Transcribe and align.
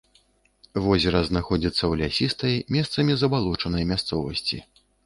Возера 0.85 1.21
знаходзіцца 1.29 1.79
ў 1.79 1.93
лясістай, 2.05 2.55
месцамі 2.79 3.21
забалочанай 3.25 3.83
мясцовасці. 3.95 4.57